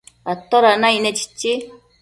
[0.49, 1.51] ¿toda naicne?chichi